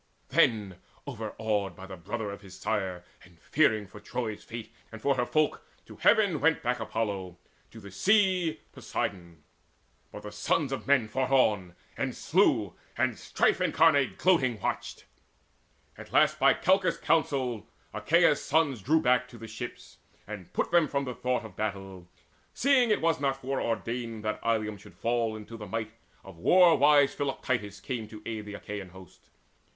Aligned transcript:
Then, 0.29 0.77
overawed 1.05 1.75
by 1.75 1.85
the 1.85 1.95
brother 1.95 2.31
of 2.31 2.41
his 2.41 2.59
sire, 2.59 3.03
And 3.23 3.39
fearing 3.39 3.85
for 3.85 3.99
Troy's 3.99 4.43
fate 4.43 4.73
and 4.91 4.99
for 4.99 5.13
her 5.13 5.27
folk, 5.27 5.61
To 5.85 5.97
heaven 5.97 6.41
went 6.41 6.63
back 6.63 6.79
Apollo, 6.79 7.37
to 7.69 7.79
the 7.79 7.91
sea 7.91 8.59
Poseidon. 8.71 9.43
But 10.11 10.23
the 10.23 10.31
sons 10.31 10.71
of 10.71 10.87
men 10.87 11.07
fought 11.07 11.29
on, 11.29 11.75
And 11.95 12.15
slew; 12.15 12.73
and 12.97 13.15
Strife 13.15 13.61
incarnate 13.61 14.17
gloating 14.17 14.59
watched. 14.59 15.05
At 15.95 16.11
last 16.11 16.39
by 16.39 16.55
Calchas' 16.55 16.97
counsel 16.97 17.67
Achaea's 17.93 18.41
sons 18.43 18.81
Drew 18.81 19.01
back 19.01 19.27
to 19.27 19.37
the 19.37 19.47
ships, 19.47 19.99
and 20.25 20.51
put 20.51 20.71
from 20.71 20.87
them 20.89 21.05
the 21.05 21.13
thought 21.13 21.45
Of 21.45 21.55
battle, 21.55 22.07
seeing 22.55 22.89
it 22.89 23.01
was 23.01 23.19
not 23.19 23.39
foreordained 23.39 24.25
That 24.25 24.39
Ilium 24.43 24.77
should 24.79 24.95
fall 24.95 25.35
until 25.35 25.59
the 25.59 25.67
might 25.67 25.91
Of 26.23 26.37
war 26.37 26.75
wise 26.75 27.13
Philoctetes 27.13 27.79
came 27.79 28.07
to 28.07 28.23
aid 28.25 28.45
The 28.45 28.55
Achaean 28.55 28.89
host. 28.89 29.29